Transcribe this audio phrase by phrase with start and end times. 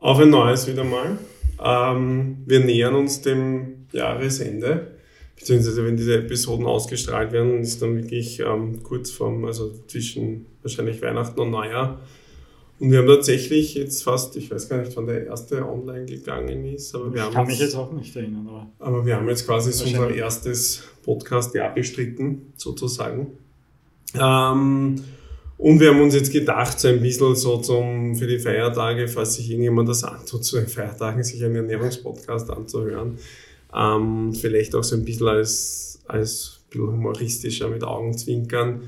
[0.00, 1.18] Auf ein neues wieder mal.
[1.62, 4.92] Ähm, wir nähern uns dem Jahresende.
[5.36, 11.02] Beziehungsweise, wenn diese Episoden ausgestrahlt werden, ist dann wirklich ähm, kurz vorm, also zwischen wahrscheinlich
[11.02, 12.00] Weihnachten und Neujahr.
[12.78, 16.64] Und wir haben tatsächlich jetzt fast, ich weiß gar nicht, wann der erste online gegangen
[16.64, 17.34] ist, aber wir ich haben.
[17.34, 18.70] kann mich jetzt auch nicht erinnern, aber.
[18.78, 23.32] Aber wir haben jetzt quasi so unser erstes Podcast-Jahr bestritten, sozusagen.
[24.18, 24.96] Ähm,
[25.60, 29.34] und wir haben uns jetzt gedacht, so ein bisschen so zum, für die Feiertage, falls
[29.34, 33.18] sich irgendjemand das antut, zu den Feiertagen sich einen Ernährungspodcast anzuhören,
[33.74, 38.84] ähm, vielleicht auch so ein bisschen als, als bisschen humoristischer mit Augenzwinkern,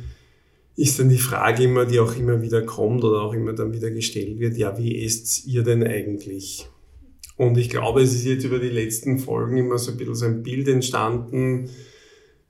[0.75, 3.91] ist dann die Frage immer, die auch immer wieder kommt oder auch immer dann wieder
[3.91, 6.71] gestellt wird, ja, wie esst ihr denn eigentlich?
[7.37, 10.25] Und ich glaube, es ist jetzt über die letzten Folgen immer so ein bisschen so
[10.25, 11.69] ein Bild entstanden,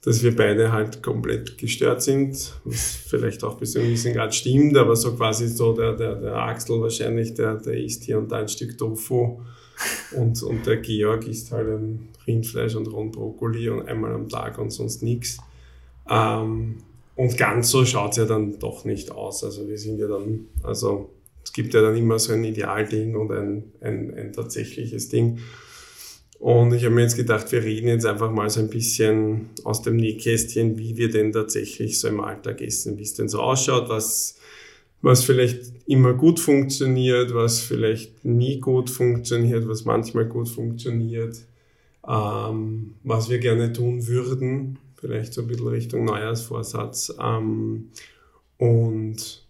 [0.05, 4.35] dass wir beide halt komplett gestört sind, was vielleicht auch bis zu einem gewissen Grad
[4.35, 8.31] stimmt, aber so quasi so der, der, der Axel wahrscheinlich, der, der isst hier und
[8.31, 9.41] da ein Stück Tofu
[10.17, 14.71] und, und der Georg isst halt ein Rindfleisch und Rundbrokkoli und einmal am Tag und
[14.71, 15.39] sonst nichts.
[16.09, 16.79] Ähm,
[17.15, 19.45] und ganz so schaut es ja dann doch nicht aus.
[19.45, 21.11] Also wir sind ja dann, also
[21.45, 25.39] es gibt ja dann immer so ein Idealding und ein, ein, ein tatsächliches Ding.
[26.43, 29.81] Und ich habe mir jetzt gedacht, wir reden jetzt einfach mal so ein bisschen aus
[29.83, 33.89] dem Nähkästchen, wie wir denn tatsächlich so im Alltag essen, wie es denn so ausschaut,
[33.89, 34.41] was,
[35.03, 41.37] was vielleicht immer gut funktioniert, was vielleicht nie gut funktioniert, was manchmal gut funktioniert,
[42.09, 47.91] ähm, was wir gerne tun würden, vielleicht so ein bisschen Richtung Neujahrsvorsatz ähm,
[48.59, 49.47] und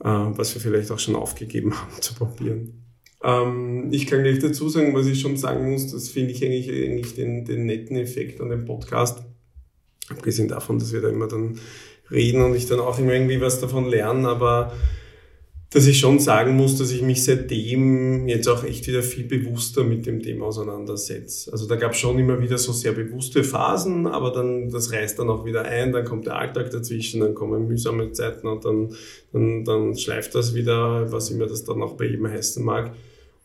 [0.00, 2.85] äh, was wir vielleicht auch schon aufgegeben haben zu probieren.
[3.22, 6.70] Ähm, ich kann gleich dazu sagen, was ich schon sagen muss, das finde ich eigentlich,
[6.70, 9.24] eigentlich den, den netten Effekt an dem Podcast.
[10.08, 11.58] Abgesehen davon, dass wir da immer dann
[12.10, 14.72] reden und ich dann auch immer irgendwie was davon lerne, aber
[15.70, 19.82] dass ich schon sagen muss, dass ich mich seitdem jetzt auch echt wieder viel bewusster
[19.82, 21.50] mit dem Thema auseinandersetze.
[21.50, 25.18] Also da gab es schon immer wieder so sehr bewusste Phasen, aber dann das reißt
[25.18, 28.94] dann auch wieder ein, dann kommt der Alltag dazwischen, dann kommen mühsame Zeiten und dann,
[29.32, 32.94] dann, dann schleift das wieder, was immer das dann auch bei jedem heißen mag.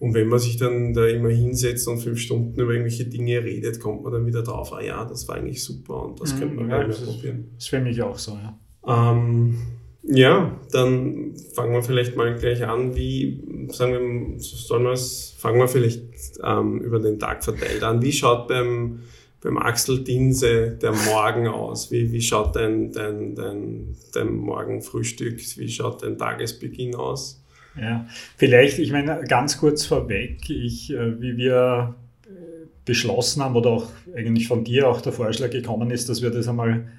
[0.01, 3.79] Und wenn man sich dann da immer hinsetzt und fünf Stunden über irgendwelche Dinge redet,
[3.79, 6.56] kommt man dann wieder drauf, ah ja, das war eigentlich super und das mhm, könnte
[6.56, 7.51] man ja, mal probieren.
[7.56, 8.57] Das wäre mich auch so, ja.
[8.88, 9.59] Ähm,
[10.01, 12.95] ja, dann fangen wir vielleicht mal gleich an.
[12.95, 16.01] Wie, sagen wir, sollen wir es, fangen wir vielleicht
[16.44, 18.01] ähm, über den Tag verteilt an.
[18.01, 19.01] Wie schaut beim,
[19.39, 21.91] beim Axel Dinse der Morgen aus?
[21.91, 27.41] Wie, wie schaut dein, dein, dein, dein Morgenfrühstück, wie schaut dein Tagesbeginn aus?
[27.79, 28.05] Ja,
[28.35, 31.95] vielleicht, ich meine, ganz kurz vorweg, ich, äh, wie wir
[32.25, 32.29] äh,
[32.83, 36.47] beschlossen haben oder auch eigentlich von dir auch der Vorschlag gekommen ist, dass wir das
[36.49, 36.89] einmal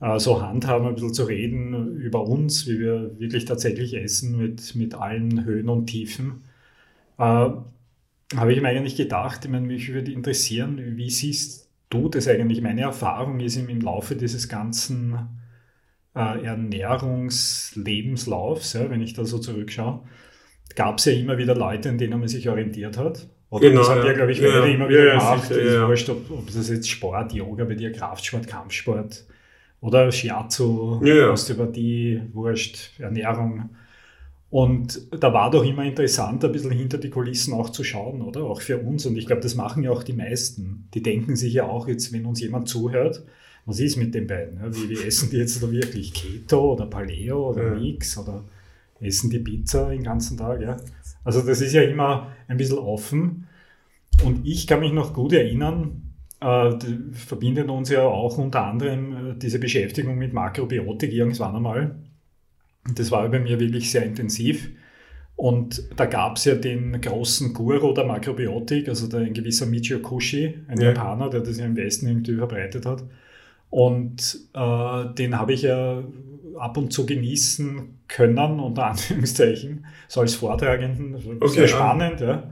[0.00, 4.74] äh, so handhaben, ein bisschen zu reden über uns, wie wir wirklich tatsächlich essen mit,
[4.74, 6.44] mit allen Höhen und Tiefen.
[7.18, 7.50] Äh,
[8.34, 12.60] habe ich mir eigentlich gedacht, ich meine, mich würde interessieren, wie siehst du das eigentlich?
[12.62, 15.16] Meine Erfahrung ist im, im Laufe dieses ganzen
[16.16, 20.00] äh, Ernährungslebenslaufs, ja, wenn ich da so zurückschaue,
[20.74, 23.28] gab es ja immer wieder Leute, an denen man sich orientiert hat.
[23.50, 25.48] Oder genau, das haben ja, glaube ich, ja, immer wieder ja, gemacht.
[25.48, 25.88] Sicher, ja.
[25.88, 29.24] Wurscht, ob, ob, das jetzt Sport, Yoga bei dir, Kraftsport, Kampfsport
[29.80, 33.70] oder Shiatsu, ja, Osteopathie, Wurscht, Ernährung.
[34.50, 38.44] Und da war doch immer interessant, ein bisschen hinter die Kulissen auch zu schauen, oder?
[38.44, 39.06] Auch für uns.
[39.06, 40.88] Und ich glaube, das machen ja auch die meisten.
[40.94, 43.24] Die denken sich ja auch jetzt, wenn uns jemand zuhört,
[43.66, 44.58] was ist mit den beiden?
[44.74, 46.14] Wie, wie essen die jetzt da wirklich?
[46.14, 47.74] Keto oder Paleo oder ja.
[47.74, 48.44] Mix oder
[49.00, 50.60] essen die Pizza den ganzen Tag?
[50.60, 50.76] Ja?
[51.24, 53.48] Also das ist ja immer ein bisschen offen.
[54.24, 56.70] Und ich kann mich noch gut erinnern, äh,
[57.12, 61.96] verbindet uns ja auch unter anderem äh, diese Beschäftigung mit Makrobiotik irgendwann einmal.
[62.94, 64.70] Das war bei mir wirklich sehr intensiv.
[65.34, 69.98] Und da gab es ja den großen Guru der Makrobiotik, also der, ein gewisser Michio
[69.98, 70.88] Kushi, ein ja.
[70.88, 73.04] Japaner, der das ja im Westen irgendwie verbreitet hat.
[73.70, 76.02] Und äh, den habe ich ja
[76.58, 81.14] ab und zu genießen können, unter Anführungszeichen, so als Vortragenden.
[81.14, 82.26] Okay, sehr spannend, ja.
[82.26, 82.50] ja.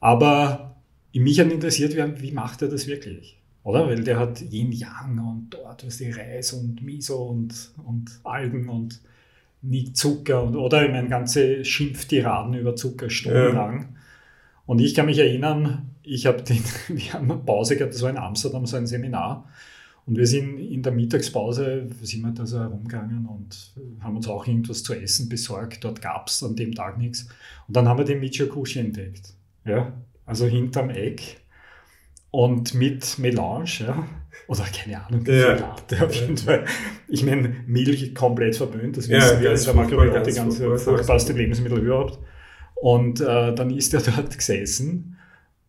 [0.00, 0.76] Aber
[1.12, 3.38] mich hat interessiert, wie, wie macht er das wirklich?
[3.62, 3.86] Oder?
[3.88, 8.68] Weil der hat Yin Yang und dort was die Reis und Miso und, und Algen
[8.68, 9.00] und
[9.62, 13.80] nie Zucker und oder ich meine ganze Schimpftiraden über Zucker stundenlang.
[13.80, 13.88] Ja.
[14.66, 18.10] Und ich kann mich erinnern, ich habe den, wir haben eine Pause gehabt, das war
[18.10, 19.48] in Amsterdam so ein Seminar.
[20.06, 24.46] Und wir sind in der Mittagspause, sind wir da so herumgegangen und haben uns auch
[24.46, 25.82] irgendwas zu essen besorgt.
[25.82, 27.26] Dort gab es an dem Tag nichts.
[27.66, 29.32] Und dann haben wir den Michio Kushi entdeckt.
[29.64, 29.94] Ja,
[30.26, 31.40] also hinterm Eck
[32.30, 34.06] und mit Melange, ja.
[34.48, 35.54] Oder keine Ahnung, ja.
[35.54, 36.66] Latte auf jeden Fall.
[37.08, 41.32] Ich meine, Milch komplett verböhnt, das wissen ja, wir, das ist der Makrobiotik ganz furchtbarste
[41.32, 42.18] Lebensmittel überhaupt.
[42.74, 45.16] Und äh, dann ist er dort gesessen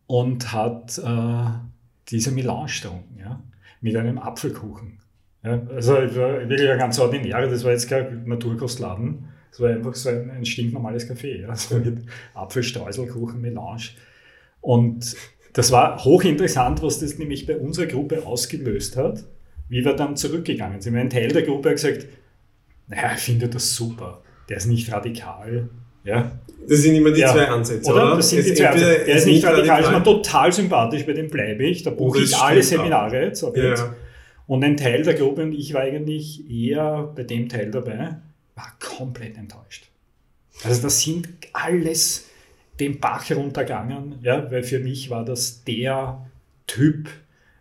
[0.06, 1.44] und hat äh,
[2.08, 3.42] diese Melange getrunken, ja,
[3.86, 4.98] mit einem Apfelkuchen.
[5.44, 10.08] Ja, also wirklich ein ganz ordinäre, das war jetzt kein Naturkostladen, das war einfach so
[10.08, 12.04] ein, ein stinknormales Café, ja, also mit
[12.34, 13.90] Apfelstreuselkuchen, Melange.
[14.60, 15.16] Und
[15.52, 19.24] das war hochinteressant, was das nämlich bei unserer Gruppe ausgelöst hat,
[19.68, 20.96] wie wir dann zurückgegangen sind.
[20.96, 22.06] Ein Teil der Gruppe hat gesagt,
[22.88, 25.68] naja, ich finde das super, der ist nicht radikal,
[26.06, 26.32] ja.
[26.68, 27.32] Das sind immer die ja.
[27.32, 28.06] zwei Ansätze, oder?
[28.06, 28.16] oder?
[28.16, 29.04] Das sind es die zwei Ansätze.
[29.04, 31.82] Der ist nicht radikal, ist mir total sympathisch, bei dem bleibe ich.
[31.82, 33.50] Da buche ich alle Seminare jetzt, ja.
[33.54, 33.84] jetzt.
[34.46, 38.16] Und ein Teil der Gruppe, und ich war eigentlich eher bei dem Teil dabei,
[38.54, 39.88] war komplett enttäuscht.
[40.64, 42.26] Also das sind alles
[42.80, 46.26] den Bach runtergegangen, ja, weil für mich war das der
[46.66, 47.08] Typ,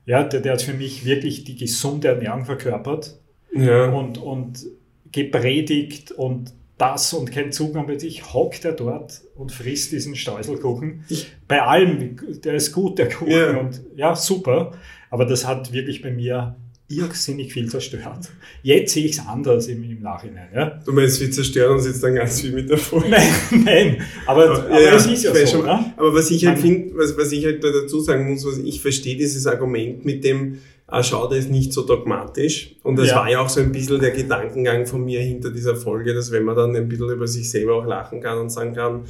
[0.05, 3.17] ja, der, der hat für mich wirklich die gesunde Ernährung verkörpert
[3.53, 3.89] ja.
[3.89, 4.65] und, und
[5.11, 11.05] gepredigt und das und kein Zugang mit sich, hockt er dort und frisst diesen Streuselkuchen.
[11.47, 13.57] Bei allem, der ist gut, der Kuchen ja.
[13.57, 14.71] und ja, super.
[15.09, 18.29] Aber das hat wirklich bei mir irrsinnig viel zerstört.
[18.61, 20.49] Jetzt sehe ich es anders im, im Nachhinein.
[20.53, 20.79] Ja?
[20.85, 23.09] Du meinst, wir zerstören uns jetzt dann ganz viel mit der Folge?
[23.09, 23.33] Nein,
[23.65, 25.45] nein, aber, aber, aber ja, es ist ja so.
[25.47, 25.93] Schon, ne?
[25.97, 29.17] Aber was ich halt finde, was, was ich halt dazu sagen muss, was ich verstehe
[29.17, 32.75] dieses Argument mit dem, ah, schau, der ist nicht so dogmatisch.
[32.83, 33.15] Und das ja.
[33.15, 36.43] war ja auch so ein bisschen der Gedankengang von mir hinter dieser Folge, dass wenn
[36.43, 39.05] man dann ein bisschen über sich selber auch lachen kann und sagen kann,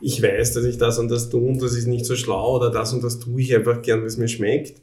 [0.00, 2.70] ich weiß, dass ich das und das tue und das ist nicht so schlau oder
[2.70, 4.80] das und das tue ich einfach gern, weil es mir schmeckt,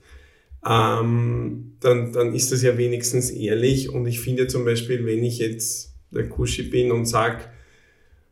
[0.67, 3.89] ähm, dann, dann ist das ja wenigstens ehrlich.
[3.89, 7.49] Und ich finde zum Beispiel, wenn ich jetzt der Kuschi bin und sag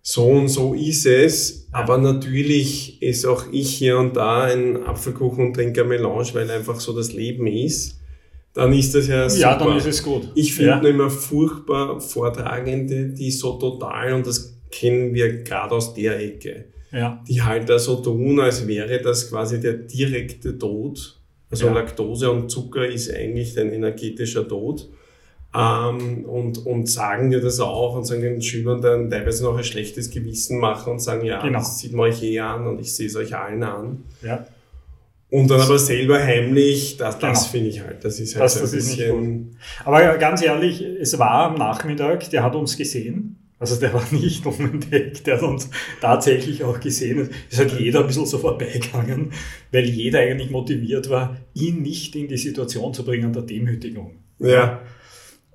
[0.02, 5.48] so und so ist es, aber natürlich ist auch ich hier und da ein Apfelkuchen
[5.48, 8.00] und trinke Melange, weil einfach so das Leben ist,
[8.54, 9.42] dann ist das ja super.
[9.42, 10.30] Ja, dann ist es gut.
[10.36, 10.94] Ich finde ja.
[10.94, 17.24] immer furchtbar Vortragende, die so total, und das kennen wir gerade aus der Ecke, ja.
[17.28, 21.20] die halt da so tun, als wäre das quasi der direkte Tod.
[21.54, 21.74] Also ja.
[21.74, 24.90] Laktose und Zucker ist eigentlich ein energetischer Tod
[25.56, 29.64] ähm, und, und sagen dir das auch und sagen den Schülern dann teilweise noch ein
[29.64, 31.60] schlechtes Gewissen machen und sagen, ja, genau.
[31.60, 34.04] das sieht man euch eh an und ich sehe es euch allen an.
[34.24, 34.48] Ja.
[35.30, 37.52] Und dann aber selber heimlich, das, das genau.
[37.52, 39.58] finde ich halt, das ist halt das, so ein das bisschen...
[39.86, 44.46] Aber ganz ehrlich, es war am Nachmittag, der hat uns gesehen, also der war nicht
[44.46, 45.70] unentdeckt, der hat uns
[46.02, 47.30] tatsächlich auch gesehen.
[47.50, 49.32] Es hat jeder ein bisschen so vorbeigegangen,
[49.72, 54.18] weil jeder eigentlich motiviert war, ihn nicht in die Situation zu bringen der Demütigung.
[54.40, 54.82] Ja.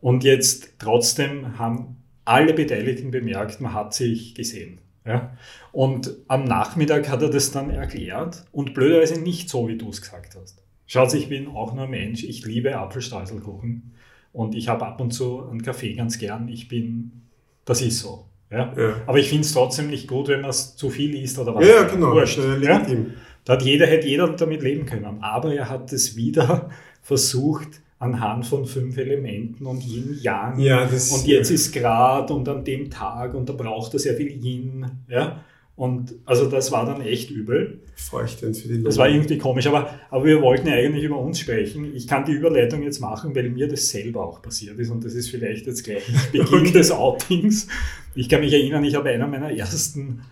[0.01, 4.81] Und jetzt trotzdem haben alle Beteiligten bemerkt, man hat sich gesehen.
[5.05, 5.37] Ja?
[5.73, 10.03] Und am Nachmittag hat er das dann erklärt und blöderweise nicht so, wie du es
[10.03, 10.63] gesagt hast.
[10.87, 13.95] Schaut, ich bin auch nur ein Mensch, ich liebe Apfelstreuselkuchen
[14.33, 16.49] und ich habe ab und zu einen Kaffee ganz gern.
[16.49, 17.28] Ich bin,
[17.69, 18.25] das ist so.
[18.51, 18.73] Ja?
[18.77, 18.95] ja.
[19.07, 21.67] Aber ich finde es trotzdem nicht gut, wenn man es zu viel isst oder was.
[21.67, 22.13] Ja, genau.
[22.13, 23.07] Wurscht, äh, legitim.
[23.09, 23.15] Ja?
[23.45, 25.23] Da hat jeder, hätte jeder damit leben können.
[25.23, 26.71] Aber er hat es wieder
[27.03, 30.61] versucht, anhand von fünf Elementen und Yin, Yang.
[30.61, 34.15] Ja, das, und jetzt ist Grad und an dem Tag und da braucht er sehr
[34.15, 34.87] viel Yin.
[35.09, 35.45] Ja?
[35.79, 37.79] Und also das war dann echt übel.
[37.95, 38.87] Feuchtend für die Lunge.
[38.87, 41.95] Das war irgendwie komisch, aber, aber wir wollten ja eigentlich über uns sprechen.
[41.95, 45.15] Ich kann die Überleitung jetzt machen, weil mir das selber auch passiert ist und das
[45.15, 46.03] ist vielleicht jetzt gleich
[46.33, 46.73] Beginn okay.
[46.73, 47.69] des Outings.
[48.17, 50.23] Ich kann mich erinnern, ich habe einer meiner ersten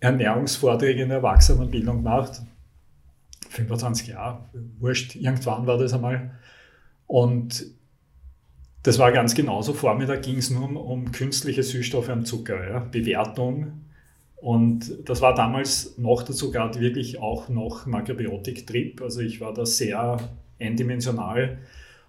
[0.00, 2.40] Ernährungsvorträge in der Erwachsenenbildung gemacht.
[3.50, 6.30] 25 Jahre, wurscht, irgendwann war das einmal.
[7.06, 7.66] Und
[8.82, 9.74] das war ganz genauso.
[9.74, 13.84] Vormittag ging es nur um, um, künstliche Süßstoffe und Zucker, ja, Bewertung.
[14.44, 19.00] Und das war damals noch dazu gerade wirklich auch noch Makrobiotik-Trip.
[19.00, 20.18] Also ich war da sehr
[20.60, 21.60] eindimensional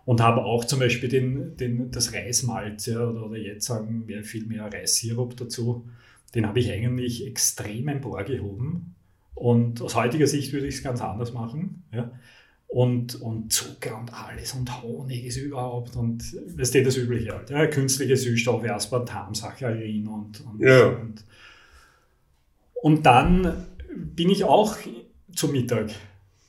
[0.03, 4.25] und habe auch zum Beispiel den, den, das Reismalz ja, oder, oder jetzt sagen wir
[4.25, 5.87] viel mehr Reissirup dazu.
[6.35, 8.95] Den habe ich eigentlich extrem emporgehoben.
[9.33, 11.85] Und aus heutiger Sicht würde ich es ganz anders machen.
[11.93, 12.11] Ja
[12.67, 16.21] und, und Zucker und alles und Honig ist überhaupt und
[16.57, 17.49] es steht das Übliche halt.
[17.49, 20.87] Ja, künstliche Süßstoffe, Aspartam, Saccharin und, und, ja.
[20.87, 21.23] und,
[22.85, 23.65] und dann
[23.95, 24.77] bin ich auch
[25.35, 25.89] zum Mittag,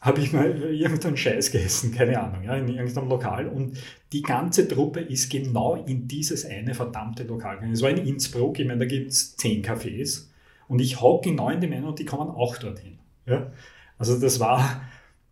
[0.02, 3.78] habe ich mal irgendeinen Scheiß gegessen, keine Ahnung, ja, in irgendeinem Lokal und
[4.12, 7.73] die ganze Truppe ist genau in dieses eine verdammte Lokal gegangen.
[7.73, 10.26] Es war in Innsbruck, ich meine, da gibt es zehn Cafés
[10.69, 12.99] und ich hocke genau in die Männer und die kommen auch dorthin.
[13.25, 13.50] Ja?
[13.97, 14.83] Also das war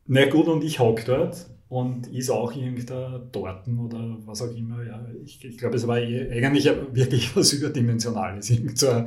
[0.06, 4.82] na gut, und ich hock dort und ist auch irgendein Torten oder was auch immer.
[4.82, 8.48] Ja, ich, ich glaube, es war eh, eigentlich wirklich was Überdimensionales.
[8.56, 9.04] Irgend so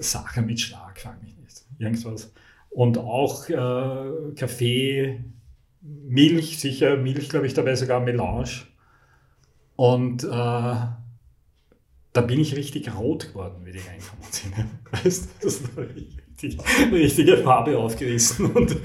[0.00, 1.64] Sache mit Schlag, fange ich nicht.
[1.78, 2.32] Irgendwas.
[2.70, 5.20] Und auch äh, Kaffee,
[5.80, 8.50] Milch, sicher Milch, glaube ich, dabei sogar Melange.
[9.76, 14.54] Und äh, da bin ich richtig rot geworden, wie die reinkommen sind.
[14.90, 16.56] Weißt du, das war richtig die
[16.92, 18.46] richtige Farbe aufgerissen.
[18.46, 18.76] Und,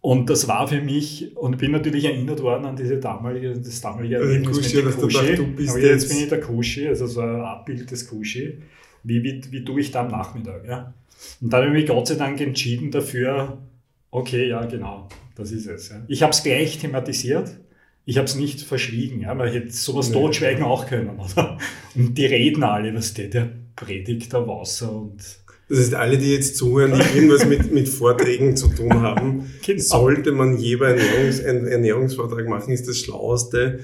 [0.00, 4.16] und das war für mich, und bin natürlich erinnert worden an diese damalige, das damalige
[4.16, 5.18] Erlebnis Kushi, mit dem Kushi.
[5.18, 8.08] Gedacht, du bist Aber jetzt, jetzt bin ich der Kushi, also so ein Abbild des
[8.08, 8.62] Kushi.
[9.06, 10.66] Wie, wie, wie tue ich da am Nachmittag?
[10.66, 10.92] Ja?
[11.40, 13.58] Und dann habe ich mich Gott sei Dank entschieden dafür,
[14.10, 15.90] okay, ja, genau, das ist es.
[15.90, 16.02] Ja.
[16.08, 17.56] Ich habe es gleich thematisiert.
[18.04, 19.20] Ich habe es nicht verschwiegen.
[19.20, 19.34] Ja.
[19.34, 20.14] Man hätte sowas nee.
[20.14, 21.18] totschweigen auch können.
[21.18, 21.58] Oder?
[21.94, 25.22] Und die reden alle, was der, der predigt da Wasser und
[25.68, 29.82] das heißt, alle, die jetzt zuhören, die irgendwas mit, mit Vorträgen zu tun haben, genau.
[29.82, 33.80] sollte man jeweils Ernährungs, einen Ernährungsvortrag machen, ist das Schlauste,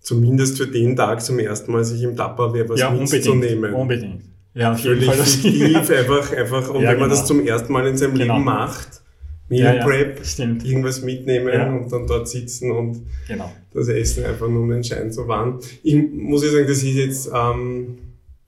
[0.00, 3.74] zumindest für den Tag zum ersten Mal sich im Tupperware was ja, mitzunehmen.
[3.74, 4.22] Unbedingt.
[4.58, 6.68] Ja, Völlig fiktiv, einfach, einfach.
[6.70, 7.28] Und ja, wenn man das genau.
[7.28, 8.34] zum ersten Mal in seinem genau.
[8.34, 9.02] Leben macht,
[9.48, 10.64] Meal ja, Prep, stimmt.
[10.64, 13.52] irgendwas mitnehmen und dann dort sitzen und genau.
[13.72, 15.60] das Essen einfach nur um den Schein zu wahren.
[15.84, 17.98] Ich muss ja sagen, das ist jetzt, ähm,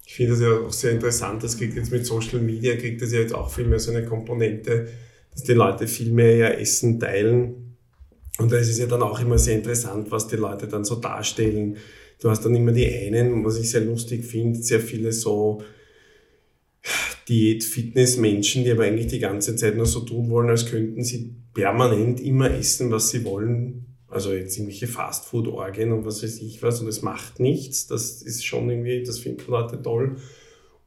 [0.04, 3.12] ich finde das ja auch sehr interessant, das kriegt jetzt mit Social Media, kriegt das
[3.12, 4.88] ja jetzt auch viel mehr so eine Komponente,
[5.32, 7.76] dass die Leute viel mehr ihr Essen teilen.
[8.38, 10.96] Und da ist es ja dann auch immer sehr interessant, was die Leute dann so
[10.96, 11.76] darstellen.
[12.20, 15.62] Du hast dann immer die einen, was ich sehr lustig finde, sehr viele so
[17.28, 22.20] Diät-Fitness-Menschen, die aber eigentlich die ganze Zeit nur so tun wollen, als könnten sie permanent
[22.20, 26.88] immer essen, was sie wollen, also jetzt irgendwelche Fastfood-Orgien und was weiß ich was und
[26.88, 27.86] es macht nichts.
[27.86, 30.16] Das ist schon irgendwie, das finden Leute toll.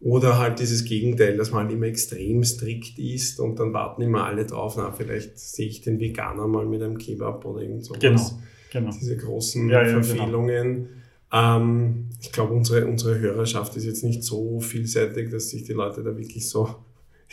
[0.01, 4.25] Oder halt dieses Gegenteil, dass man halt immer extrem strikt ist und dann warten immer
[4.25, 8.01] alle drauf, na, vielleicht sehe ich den Veganer mal mit einem Kebab oder irgend sowas.
[8.01, 8.91] Genau, genau.
[8.99, 10.03] Diese großen ja, ja, genau.
[10.03, 10.73] Verfehlungen.
[10.73, 11.02] Genau.
[11.33, 16.03] Ähm, ich glaube, unsere, unsere Hörerschaft ist jetzt nicht so vielseitig, dass sich die Leute
[16.03, 16.75] da wirklich so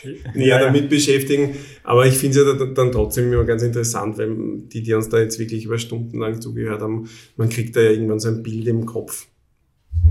[0.35, 1.55] näher damit beschäftigen.
[1.85, 4.35] Aber ich finde es ja dann trotzdem immer ganz interessant, weil
[4.73, 7.91] die, die uns da jetzt wirklich über Stunden lang zugehört haben, man kriegt da ja
[7.91, 9.27] irgendwann so ein Bild im Kopf.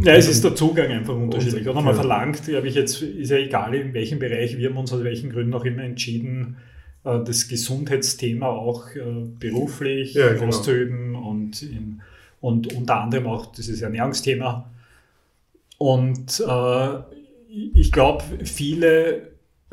[0.02, 1.68] Ja, es ist der Zugang einfach unterschiedlich.
[1.68, 4.94] Oder man verlangt, glaube ich, jetzt ist ja egal, in welchem Bereich wir haben uns
[4.94, 6.58] aus welchen Gründen auch immer entschieden,
[7.04, 10.48] äh, das Gesundheitsthema auch äh, beruflich ja, genau.
[10.48, 12.02] auszuüben und, in,
[12.42, 14.70] und unter anderem auch dieses Ernährungsthema.
[15.78, 16.98] Und äh,
[17.50, 19.30] ich glaube, viele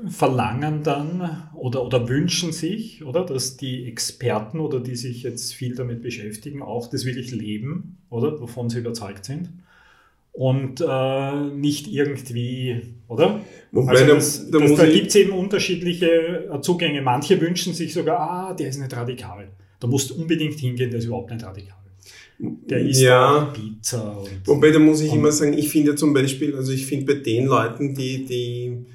[0.09, 5.75] verlangen dann oder, oder wünschen sich, oder, dass die Experten oder die sich jetzt viel
[5.75, 9.51] damit beschäftigen, auch das wirklich leben, oder, wovon sie überzeugt sind.
[10.33, 13.41] Und äh, nicht irgendwie, oder?
[13.73, 17.01] Wobei, also das, da, da, da gibt es eben unterschiedliche äh, Zugänge.
[17.01, 19.49] Manche wünschen sich sogar, ah, der ist nicht radikal.
[19.81, 21.79] Da musst du unbedingt hingehen, der ist überhaupt nicht radikal.
[22.39, 23.53] Der isst ja.
[23.55, 24.19] Pizza.
[24.19, 27.21] Und, Wobei, da muss ich immer sagen, ich finde zum Beispiel, also ich finde bei
[27.21, 28.87] den Leuten, die, die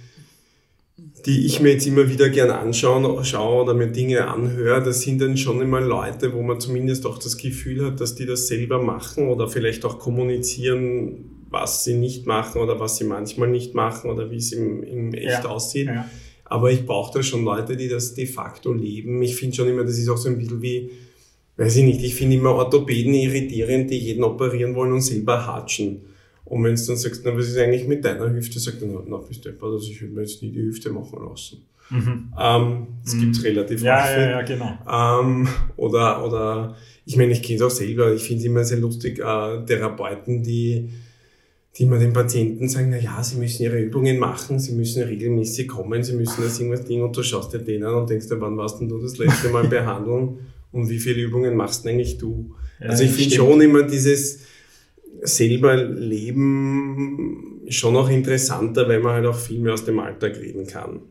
[1.26, 5.22] die ich mir jetzt immer wieder gern anschaue schaue oder mir Dinge anhöre, das sind
[5.22, 8.82] dann schon immer Leute, wo man zumindest auch das Gefühl hat, dass die das selber
[8.82, 14.10] machen oder vielleicht auch kommunizieren, was sie nicht machen oder was sie manchmal nicht machen
[14.10, 15.46] oder wie es im, im Echt ja.
[15.46, 15.88] aussieht.
[15.88, 16.10] Ja.
[16.46, 19.22] Aber ich brauche da schon Leute, die das de facto leben.
[19.22, 20.90] Ich finde schon immer, das ist auch so ein bisschen wie,
[21.58, 26.02] weiß ich nicht, ich finde immer Orthopäden irritierend, die jeden operieren wollen und selber hatschen.
[26.46, 29.18] Und wenn du dann sagst, na, was ist eigentlich mit deiner Hüfte, sagt er, na,
[29.18, 31.66] bist du also ich würde mir jetzt nie die Hüfte machen lassen.
[31.90, 32.34] Mhm.
[32.40, 33.20] Ähm, das mhm.
[33.22, 34.18] gibt's relativ ja, häufig.
[34.18, 35.22] Ja, ja, genau.
[35.22, 38.80] Ähm, oder, oder, ich meine, ich kenne es auch selber, ich finde es immer sehr
[38.80, 40.90] lustig, äh, Therapeuten, die,
[41.76, 45.68] die immer den Patienten sagen, na ja, sie müssen ihre Übungen machen, sie müssen regelmäßig
[45.68, 48.40] kommen, sie müssen das irgendwas Ding und du schaust dir den an und denkst dir,
[48.40, 50.40] wann warst denn du das letzte Mal behandeln
[50.72, 52.56] und wie viele Übungen machst eigentlich du?
[52.80, 54.42] Ja, also ich finde schon immer dieses,
[55.22, 60.68] selber leben schon auch interessanter, weil man halt auch viel mehr aus dem Alltag reden
[60.68, 61.02] kann.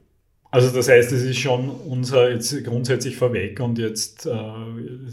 [0.50, 4.32] Also das heißt, es ist schon unser jetzt grundsätzlich vorweg und jetzt, äh,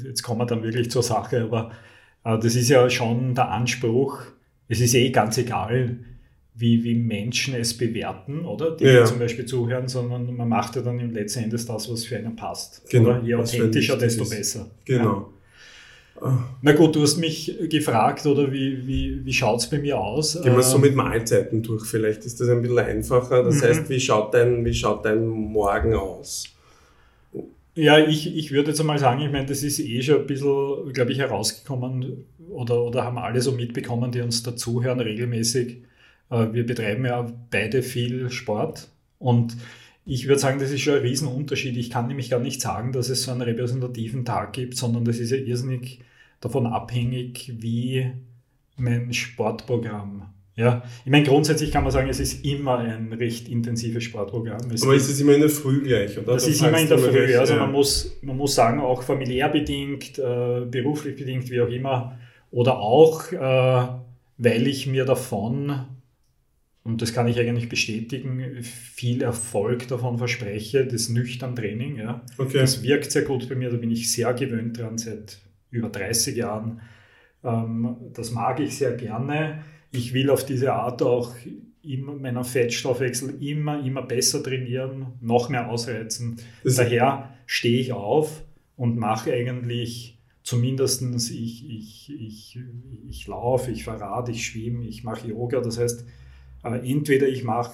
[0.03, 1.71] jetzt kommen wir dann wirklich zur Sache, aber
[2.23, 4.19] äh, das ist ja schon der Anspruch,
[4.67, 5.99] es ist eh ganz egal,
[6.59, 8.71] wie, wie Menschen es bewerten, oder?
[8.71, 9.05] Die ja.
[9.05, 12.35] zum Beispiel zuhören, sondern man macht ja dann im letzten Endes das, was für einen
[12.35, 12.89] passt.
[12.89, 13.09] Genau.
[13.09, 13.21] Oder?
[13.21, 14.71] Je authentischer, desto besser.
[14.85, 15.31] Genau.
[16.19, 16.49] Ja.
[16.63, 20.41] Na gut, du hast mich gefragt, oder wie, wie, wie schaut es bei mir aus?
[20.41, 23.43] Gehen wir so ähm, mit Mahlzeiten durch, vielleicht ist das ein bisschen einfacher.
[23.43, 23.61] Das mhm.
[23.61, 26.45] heißt, wie schaut, dein, wie schaut dein Morgen aus?
[27.75, 30.91] Ja, ich, ich würde jetzt einmal sagen, ich meine, das ist eh schon ein bisschen,
[30.91, 35.83] glaube ich, herausgekommen oder, oder haben alle so mitbekommen, die uns dazuhören regelmäßig.
[36.29, 39.57] Äh, wir betreiben ja beide viel Sport und
[40.05, 41.75] ich würde sagen, das ist schon ein Riesenunterschied.
[41.75, 45.17] Ich kann nämlich gar nicht sagen, dass es so einen repräsentativen Tag gibt, sondern das
[45.17, 45.99] ist ja irrsinnig
[46.39, 48.11] davon abhängig, wie
[48.77, 50.29] mein Sportprogramm.
[50.55, 54.71] Ja, ich meine, grundsätzlich kann man sagen, es ist immer ein recht intensives Sportprogramm.
[54.71, 56.33] Es Aber ist es immer in der Früh gleich, oder?
[56.33, 57.09] Das, das ist immer in der Früh.
[57.09, 57.59] Recht, also ja.
[57.59, 62.17] man, muss, man muss sagen, auch familiär bedingt, äh, beruflich bedingt, wie auch immer.
[62.49, 63.87] Oder auch, äh,
[64.37, 65.85] weil ich mir davon
[66.87, 71.97] und das kann ich eigentlich bestätigen, viel Erfolg davon verspreche, das nüchtern Training.
[71.97, 72.23] Ja.
[72.37, 72.59] Okay.
[72.59, 75.37] Das wirkt sehr gut bei mir, da bin ich sehr gewöhnt dran seit
[75.69, 76.79] über 30 Jahren.
[77.43, 79.65] Ähm, das mag ich sehr gerne.
[79.91, 81.35] Ich will auf diese Art auch
[81.83, 86.39] immer meinen Fettstoffwechsel immer, immer besser trainieren, noch mehr ausreizen.
[86.63, 88.43] Das Daher stehe ich auf
[88.77, 91.01] und mache eigentlich zumindest
[91.31, 92.59] ich, ich, ich,
[93.09, 95.59] ich laufe, ich fahre Rad, ich schwimme, ich mache Yoga.
[95.59, 96.05] Das heißt,
[96.73, 97.73] äh, entweder ich mache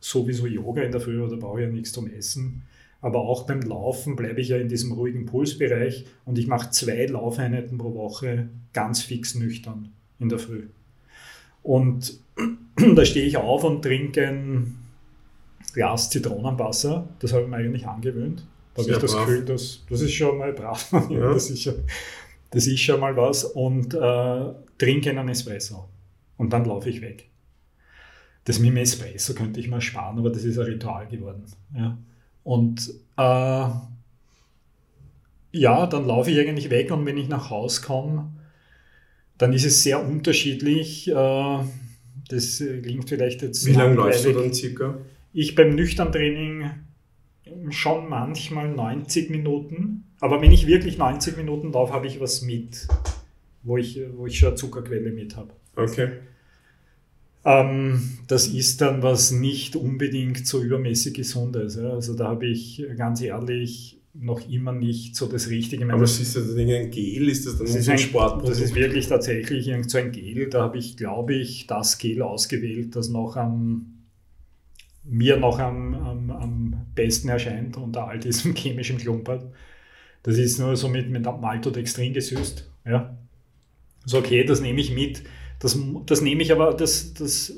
[0.00, 2.62] sowieso Yoga in der Früh oder brauche ja nichts zum Essen.
[3.00, 7.04] Aber auch beim Laufen bleibe ich ja in diesem ruhigen Pulsbereich und ich mache zwei
[7.06, 10.68] Laufeinheiten pro Woche ganz fix nüchtern in der Früh.
[11.62, 12.18] Und
[12.94, 14.76] da stehe ich auf und trinke ein
[15.74, 17.08] Glas Zitronenwasser.
[17.18, 18.46] Das habe ich mir eigentlich angewöhnt.
[18.74, 19.26] Da habe ich das brav.
[19.26, 20.92] Gefühl, das, das ist schon mal brav.
[21.10, 21.32] Ja.
[21.32, 21.74] Das, ist schon,
[22.50, 23.44] das ist schon mal was.
[23.44, 24.44] Und äh,
[24.78, 25.88] trinke einen Espresso.
[26.36, 27.28] Und dann laufe ich weg.
[28.44, 31.44] Das mit dem Espresso könnte ich mal sparen, aber das ist ein Ritual geworden.
[31.74, 31.96] Ja.
[32.42, 33.70] Und äh,
[35.52, 38.32] ja, dann laufe ich eigentlich weg und wenn ich nach Hause komme,
[39.38, 41.08] dann ist es sehr unterschiedlich.
[41.08, 41.58] Äh,
[42.28, 43.66] das klingt vielleicht jetzt.
[43.66, 44.98] Wie lange läufst du dann circa?
[45.32, 46.70] Ich beim Nüchtern-Training
[47.70, 50.04] schon manchmal 90 Minuten.
[50.20, 52.86] Aber wenn ich wirklich 90 Minuten laufe, habe ich was mit,
[53.62, 55.50] wo ich, wo ich schon eine Zuckerquelle mit habe.
[55.76, 56.12] Okay.
[57.44, 61.76] Ähm, das ist dann was nicht unbedingt so übermäßig Gesundes.
[61.76, 61.90] Ja.
[61.90, 65.84] Also da habe ich ganz ehrlich noch immer nicht so das Richtige.
[65.84, 67.28] Aber was ist das denn ein Gel?
[67.28, 68.48] Ist das dann das so ein Sport?
[68.48, 70.48] Das ist wirklich tatsächlich irgend so ein Gel.
[70.48, 73.90] Da habe ich, glaube ich, das Gel ausgewählt, das noch am
[75.06, 79.44] mir noch am, am, am besten erscheint unter all diesem chemischen Klumpert.
[80.22, 82.66] Das ist nur so mit, mit Maltodextrin gesüßt.
[82.86, 83.18] Ja.
[84.06, 85.22] So, okay, das nehme ich mit.
[85.64, 87.54] Das, das nehme ich aber, das, das,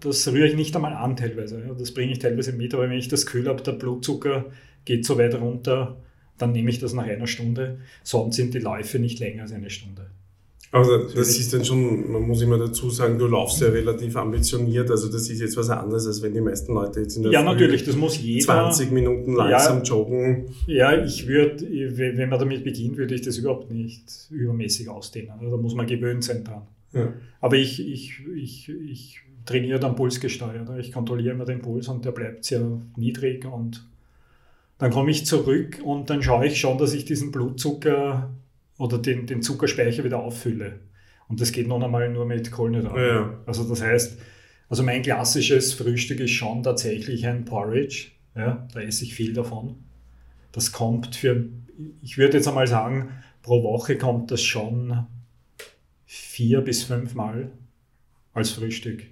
[0.00, 1.62] das rühre ich nicht einmal an teilweise.
[1.66, 1.72] Ja.
[1.72, 4.44] Das bringe ich teilweise mit, aber wenn ich das Gefühl habe, der Blutzucker
[4.84, 5.96] geht so weit runter,
[6.36, 7.78] dann nehme ich das nach einer Stunde.
[8.02, 10.10] Sonst sind die Läufe nicht länger als eine Stunde.
[10.72, 14.90] Also das ist dann schon, man muss immer dazu sagen, du laufst ja relativ ambitioniert,
[14.90, 17.40] also das ist jetzt was anderes, als wenn die meisten Leute jetzt in der Ja,
[17.40, 18.44] Früh natürlich, das muss jeder.
[18.44, 20.50] 20 Minuten langsam ja, joggen.
[20.66, 25.30] Ja, ich würde, wenn man damit beginnt, würde ich das überhaupt nicht übermäßig ausdehnen.
[25.30, 26.66] Also da muss man gewöhnt sein dran.
[26.92, 27.12] Ja.
[27.40, 30.68] Aber ich, ich, ich, ich trainiere dann pulsgesteuert.
[30.78, 33.86] Ich kontrolliere immer den Puls und der bleibt sehr niedrig und
[34.78, 38.30] dann komme ich zurück und dann schaue ich schon, dass ich diesen Blutzucker
[38.78, 40.80] oder den, den Zuckerspeicher wieder auffülle.
[41.28, 43.02] Und das geht noch einmal nur mit Kohlenhydraten.
[43.02, 43.40] Ja.
[43.44, 44.18] Also das heißt,
[44.68, 48.08] also mein klassisches Frühstück ist schon tatsächlich ein Porridge.
[48.36, 49.76] Ja, da esse ich viel davon.
[50.52, 51.48] Das kommt für,
[52.02, 53.10] ich würde jetzt einmal sagen,
[53.42, 55.06] pro Woche kommt das schon
[56.08, 57.52] vier bis fünf Mal
[58.32, 59.04] als Frühstück.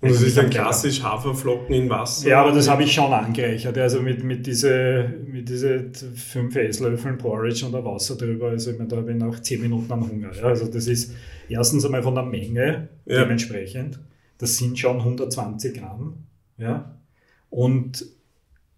[0.00, 2.28] Und das ist dann klassisch Haferflocken in Wasser?
[2.28, 3.76] Ja, aber das habe ich schon angereichert.
[3.76, 8.50] Also mit, mit diese, mit diese fünf Esslöffeln Porridge und Wasser drüber.
[8.50, 10.32] Also ich meine, da habe ich nach zehn Minuten an Hunger.
[10.32, 11.12] Ja, also das ist
[11.48, 13.22] erstens einmal von der Menge ja.
[13.22, 13.98] dementsprechend.
[14.38, 16.26] Das sind schon 120 Gramm.
[16.58, 16.98] Ja.
[17.50, 18.04] Und,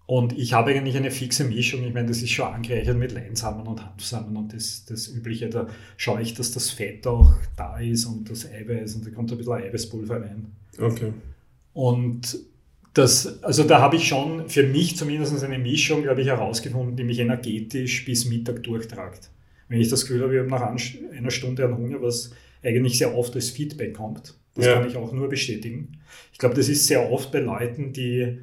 [0.07, 1.85] und ich habe eigentlich eine fixe Mischung.
[1.85, 5.49] Ich meine, das ist schon angereichert mit Leinsamen und Hanfsamen und das, das Übliche.
[5.49, 5.67] Da
[5.97, 9.39] schaue ich, dass das Fett auch da ist und das Eiweiß und da kommt ein
[9.39, 10.53] bisschen Eiweißpulver rein.
[10.79, 11.13] Okay.
[11.73, 12.39] Und
[12.95, 17.05] das, also da habe ich schon für mich zumindest eine Mischung, glaube ich, herausgefunden, die
[17.05, 19.31] mich energetisch bis Mittag durchtragt.
[19.69, 20.63] Wenn ich das Gefühl habe, ich habe nach
[21.17, 22.31] einer Stunde an Hunger, was
[22.63, 24.75] eigentlich sehr oft als Feedback kommt, das ja.
[24.75, 25.99] kann ich auch nur bestätigen.
[26.33, 28.39] Ich glaube, das ist sehr oft bei Leuten, die,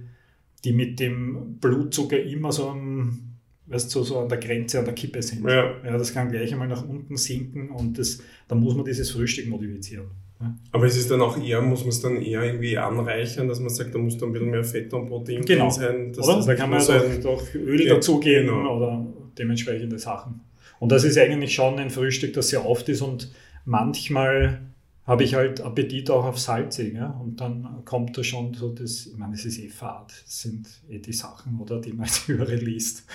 [0.64, 4.94] die mit dem Blutzucker immer so, am, weißt, so, so an der Grenze, an der
[4.94, 5.48] Kippe sind.
[5.48, 5.74] Ja.
[5.84, 9.48] ja das kann gleich einmal nach unten sinken und das, da muss man dieses Frühstück
[9.48, 10.08] modifizieren.
[10.72, 13.70] Aber ist es dann auch eher, muss man es dann eher irgendwie anreichern, dass man
[13.70, 15.70] sagt, da muss dann ein bisschen mehr Fett und Protein genau.
[15.70, 16.14] sein?
[16.18, 16.44] Oder?
[16.46, 18.78] Da kann man doch, doch Öl ja, dazugeben genau.
[18.78, 19.06] oder
[19.38, 20.42] dementsprechende Sachen.
[20.80, 23.32] Und das ist eigentlich schon ein Frühstück, das sehr oft ist und
[23.66, 24.60] manchmal
[25.06, 26.94] habe ich halt Appetit auch auf salzig.
[26.94, 27.08] Ja?
[27.08, 30.68] Und dann kommt da schon so das, ich meine, es ist eh fad, das sind
[30.90, 33.06] eh die Sachen, oder, die man überall liest.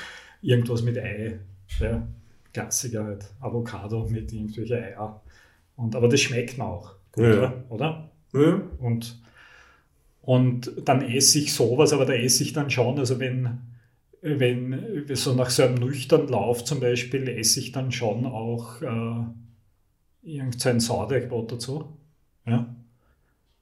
[0.43, 1.41] Irgendwas mit Ei,
[1.81, 2.07] ja?
[2.53, 5.23] Klassiker halt, Avocado mit irgendwelchen Eier.
[5.77, 6.95] Und, aber das schmeckt mir auch.
[7.17, 7.65] Ja.
[7.69, 8.11] Oder?
[8.33, 8.61] Ja.
[8.79, 9.21] Und,
[10.23, 13.59] und dann esse ich sowas, aber da esse ich dann schon, also wenn,
[14.21, 19.25] wenn so nach so einem nüchternen Lauf zum Beispiel, esse ich dann schon auch äh,
[20.23, 21.97] irgendein Sauerteigbrot dazu.
[22.47, 22.75] Ja?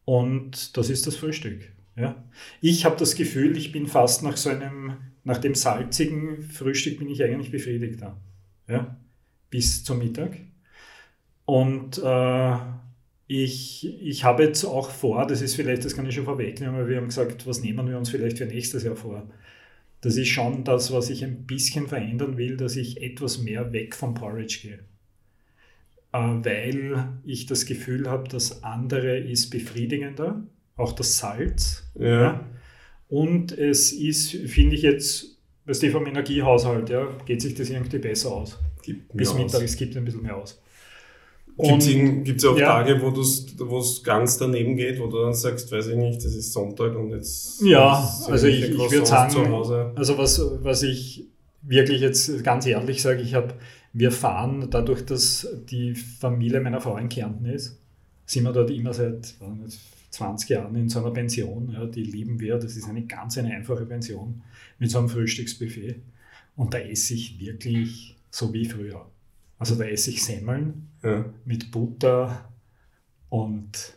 [0.04, 1.72] Und das ist das Frühstück.
[1.96, 2.24] Ja?
[2.60, 7.08] Ich habe das Gefühl, ich bin fast nach so einem, nach dem salzigen Frühstück bin
[7.08, 8.16] ich eigentlich befriedigter.
[8.68, 8.96] Ja?
[9.50, 10.36] Bis zum Mittag.
[11.44, 12.56] Und äh,
[13.28, 16.88] ich, ich habe jetzt auch vor, das ist vielleicht, das kann ich schon vorwegnehmen, weil
[16.88, 19.28] wir haben gesagt, was nehmen wir uns vielleicht für nächstes Jahr vor?
[20.00, 23.94] Das ist schon das, was ich ein bisschen verändern will, dass ich etwas mehr weg
[23.96, 24.78] vom Porridge gehe.
[26.16, 30.42] Äh, weil ich das Gefühl habe, das andere ist befriedigender,
[30.76, 31.84] auch das Salz.
[31.98, 32.06] Ja.
[32.06, 32.48] ja.
[33.08, 37.98] Und es ist, finde ich jetzt, weißt du, vom Energiehaushalt, ja, geht sich das irgendwie
[37.98, 38.58] besser aus.
[39.12, 40.60] Bis Mittag, es gibt ein bisschen mehr aus.
[41.58, 42.84] Gibt es auch ja.
[42.84, 46.52] Tage, wo es ganz daneben geht, wo du dann sagst, weiß ich nicht, das ist
[46.52, 47.62] Sonntag und jetzt.
[47.62, 49.36] Ja, also ich, ich würde sagen,
[49.96, 51.26] also was, was ich
[51.62, 53.54] wirklich jetzt ganz ehrlich sage, ich habe,
[53.98, 57.80] wir fahren dadurch, dass die Familie meiner Frau in Kärnten ist,
[58.26, 59.34] sind wir dort immer seit
[60.10, 61.70] 20 Jahren in so einer Pension.
[61.70, 62.58] Ja, die lieben wir.
[62.58, 64.42] Das ist eine ganz eine einfache Pension
[64.78, 66.02] mit so einem Frühstücksbuffet.
[66.56, 69.10] Und da esse ich wirklich so wie früher.
[69.58, 71.24] Also da esse ich Semmeln ja.
[71.46, 72.52] mit Butter
[73.30, 73.94] und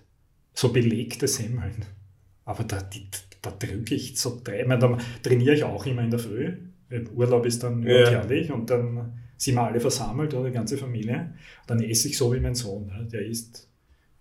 [0.53, 1.83] so belegte Semmeln.
[2.45, 3.05] Aber da, die,
[3.41, 4.79] da drücke ich so dreimal.
[4.79, 6.53] Da trainiere ich auch immer in der Früh.
[7.13, 8.09] Urlaub ist dann ja.
[8.09, 11.33] herrlich und dann sind wir alle versammelt, oder die ganze Familie.
[11.65, 13.09] Dann esse ich so wie mein Sohn.
[13.11, 13.69] Der isst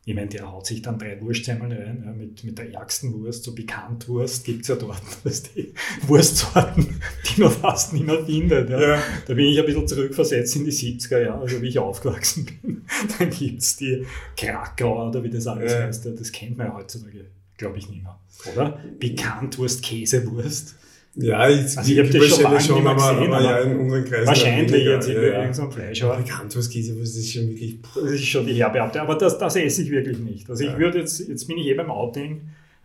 [0.08, 3.44] ich meine, der haut sich dann drei Wurstsemmeln rein, ja, mit, mit der ärgsten Wurst,
[3.44, 5.74] so Bekanntwurst gibt es ja dort, dass die
[6.06, 8.70] Wurstsorten, die man fast nicht mehr findet.
[8.70, 8.80] Ja.
[8.80, 9.02] ja.
[9.26, 12.86] Da bin ich ein bisschen zurückversetzt in die 70er Jahre, also wie ich aufgewachsen bin.
[13.18, 15.82] Dann gibt es die Krakauer oder wie das alles ja.
[15.82, 16.06] heißt.
[16.06, 17.26] Das kennt man ja heutzutage,
[17.58, 18.18] glaube ich, nicht mehr.
[18.54, 18.82] Oder?
[18.98, 20.74] Bekanntwurst, Käsewurst.
[21.14, 24.04] Ja, ich, also ich habe das schon lange schon, aber, gesehen, aber, ja, in unseren
[24.04, 24.26] Kreisen.
[24.26, 25.42] Wahrscheinlich jetzt in ja, ja.
[25.42, 26.02] irgendeinem Fleisch.
[26.04, 27.78] Aber Bekanntwurstkäse, das ist schon wirklich.
[27.94, 30.48] Das ist schon die herbe Arte, aber das, das esse ich wirklich nicht.
[30.48, 32.42] Also ich würde jetzt, jetzt bin ich eh beim Outing,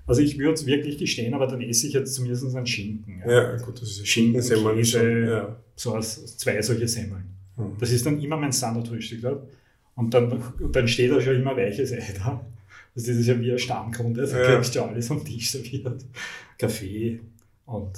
[0.08, 3.22] also ich würde es wirklich gestehen, aber dann esse ich jetzt zumindest einen Schinken.
[3.26, 5.56] Ja, ja gut, das ist Schinken, Semmeln schon, ja.
[5.76, 7.26] so als zwei solche Semmeln.
[7.56, 7.74] Hm.
[7.80, 9.44] Das ist dann immer mein Standardfrühstück.
[9.96, 12.44] Und dann, dann steht da schon immer weiches Ei da.
[12.96, 14.56] Also das ist ja wie ein Stammkunde, da ja.
[14.56, 16.04] kriegst du alles am Tisch serviert.
[16.58, 17.20] Kaffee
[17.66, 17.92] und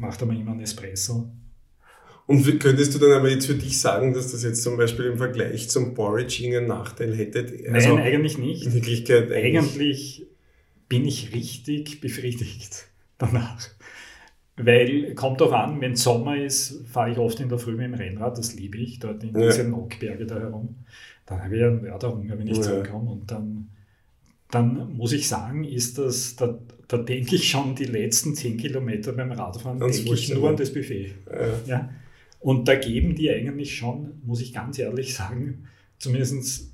[0.00, 1.30] macht aber immer einen Espresso.
[2.26, 5.18] Und könntest du dann aber jetzt für dich sagen, dass das jetzt zum Beispiel im
[5.18, 7.40] Vergleich zum Porridge einen Nachteil hätte?
[7.72, 8.66] Also Nein, eigentlich nicht.
[8.66, 10.26] In Wirklichkeit eigentlich, eigentlich
[10.88, 12.86] bin ich richtig befriedigt
[13.18, 13.68] danach.
[14.56, 17.94] Weil, kommt auch an, wenn Sommer ist, fahre ich oft in der Früh mit dem
[17.94, 19.46] Rennrad, das liebe ich, dort in ja.
[19.46, 20.76] diesen Nockberge da herum.
[21.26, 22.62] Dann habe ich einen Mörderhunger, wenn ich ja.
[22.62, 23.70] zurückkomme und dann
[24.50, 26.58] dann muss ich sagen, ist das, da,
[26.88, 30.56] da denke ich schon die letzten zehn Kilometer beim Radfahren, Ganz denke ich nur an
[30.56, 31.14] das Buffet.
[31.30, 31.60] Ja.
[31.66, 31.90] ja.
[32.40, 36.72] Und da geben die eigentlich schon, muss ich ganz ehrlich sagen, zumindest,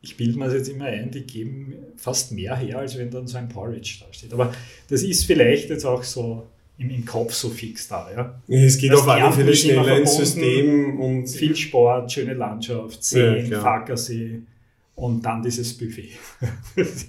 [0.00, 3.26] ich bilde mir das jetzt immer ein, die geben fast mehr her, als wenn dann
[3.26, 4.32] so ein Porridge da steht.
[4.32, 4.52] Aber
[4.88, 8.10] das ist vielleicht jetzt auch so im, Kopf so fix da.
[8.10, 8.42] Ja.
[8.48, 11.28] Es geht auf alle Fälle schneller ins System und.
[11.28, 14.40] Viel Sport, schöne Landschaft, Seen, ja, Fackersee
[15.00, 16.10] und dann dieses Buffet.
[16.76, 17.08] ist.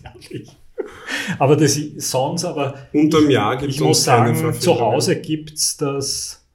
[1.37, 5.77] Aber das sonst, aber unterm Jahr gibt es Ich muss sagen, zu Hause gibt es
[5.77, 6.45] das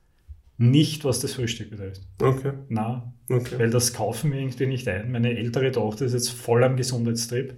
[0.58, 2.00] nicht, was das Frühstück betrifft.
[2.20, 2.52] Okay.
[2.68, 3.58] Na, okay.
[3.58, 5.12] weil das kaufen wir irgendwie nicht ein.
[5.12, 7.54] Meine ältere Tochter ist jetzt voll am Gesundheitstrip.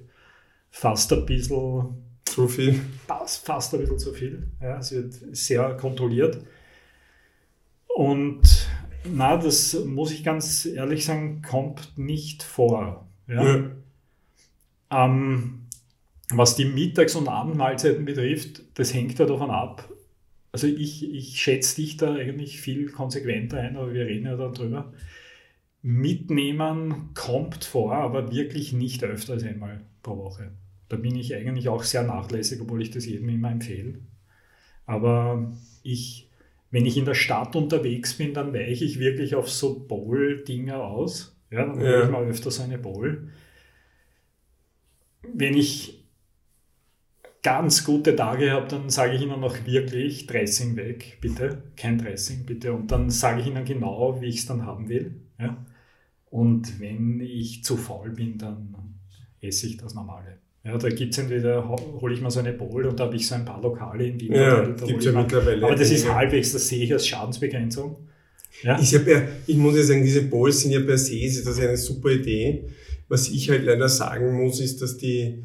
[0.71, 2.81] Fast ein bisschen zu viel.
[3.07, 4.51] Fast, fast ein bisschen zu viel.
[4.61, 6.45] Ja, es wird sehr kontrolliert.
[7.87, 8.43] Und
[9.05, 13.08] na, das muss ich ganz ehrlich sagen, kommt nicht vor.
[13.29, 13.71] Ja?
[14.91, 15.67] Ähm,
[16.31, 19.89] was die Mittags- und Abendmahlzeiten betrifft, das hängt ja davon ab.
[20.53, 24.55] Also ich, ich schätze dich da eigentlich viel konsequenter ein, aber wir reden ja dann
[24.55, 24.93] drüber.
[25.83, 30.53] Mitnehmen kommt vor, aber wirklich nicht öfter als einmal pro Woche.
[30.89, 34.01] Da bin ich eigentlich auch sehr nachlässig, obwohl ich das jedem immer empfehle.
[34.87, 36.31] Aber ich,
[36.71, 41.38] wenn ich in der Stadt unterwegs bin, dann weiche ich wirklich auf so Bowl-Dinger aus.
[41.51, 42.05] Ja, dann ja.
[42.05, 43.29] ich mal öfter so eine Bowl.
[45.23, 46.05] Wenn ich
[47.43, 52.45] ganz gute Tage habe, dann sage ich ihnen noch wirklich Dressing weg, bitte, kein Dressing,
[52.45, 52.73] bitte.
[52.73, 55.15] Und dann sage ich ihnen genau, wie ich es dann haben will.
[55.39, 55.57] Ja?
[56.31, 58.75] Und wenn ich zu faul bin, dann
[59.41, 60.39] esse ich das Normale.
[60.65, 63.27] Ja, da gibt es entweder, hole ich mal so eine Bowl und da habe ich
[63.27, 64.35] so ein paar Lokale in Wien.
[64.35, 65.65] Ja, gibt ja mittlerweile.
[65.65, 67.97] Aber das ist halbwegs, das sehe ich als Schadensbegrenzung.
[68.63, 68.81] Ja?
[68.81, 69.01] Ich, ja,
[69.47, 72.65] ich muss ja sagen, diese Bowls sind ja per se, ist das eine super Idee.
[73.09, 75.43] Was ich halt leider sagen muss, ist, dass die,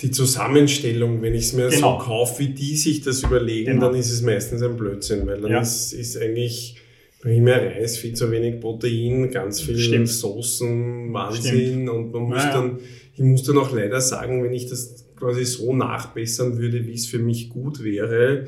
[0.00, 1.98] die Zusammenstellung, wenn ich es mir genau.
[1.98, 3.86] so kaufe, wie die sich das überlegen, genau.
[3.88, 5.60] dann ist es meistens ein Blödsinn, weil dann ja.
[5.60, 6.76] ist, ist eigentlich
[7.20, 10.08] primär Reis, viel zu wenig Protein, ganz viel Stimmt.
[10.08, 11.90] Soßen, Wahnsinn Stimmt.
[11.90, 12.78] und man muss ja, dann,
[13.14, 17.06] ich muss dann auch leider sagen, wenn ich das quasi so nachbessern würde, wie es
[17.06, 18.46] für mich gut wäre,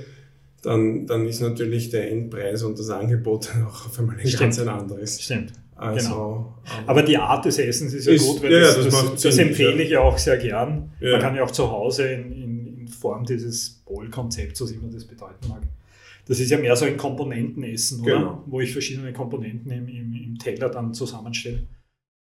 [0.62, 4.40] dann, dann ist natürlich der Endpreis und das Angebot auch auf einmal ein Stimmt.
[4.40, 5.22] ganz ein anderes.
[5.22, 5.52] Stimmt.
[5.76, 6.54] Also, genau.
[6.86, 9.38] Aber die Art des Essens ist ja ist, gut, weil ja, das, das, das, das
[9.38, 10.92] empfehle ich ja auch sehr gern.
[11.00, 11.12] Ja.
[11.12, 15.06] Man kann ja auch zu Hause in, in, in Form dieses Bowl-Konzepts, was immer das
[15.06, 15.62] bedeuten mag.
[16.26, 18.18] Das ist ja mehr so ein Komponentenessen, oder?
[18.18, 18.44] Genau.
[18.46, 21.62] Wo ich verschiedene Komponenten im, im, im Teller dann zusammenstelle.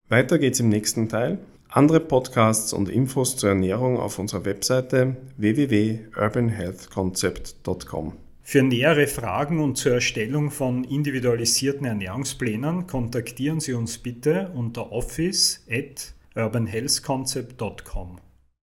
[0.08, 1.38] Weiter geht's im nächsten Teil.
[1.68, 8.14] Andere Podcasts und Infos zur Ernährung auf unserer Webseite www.urbanhealthconcept.com.
[8.46, 15.64] Für nähere Fragen und zur Erstellung von individualisierten Ernährungsplänen kontaktieren Sie uns bitte unter office
[15.70, 18.18] at urbanhealthconcept.com.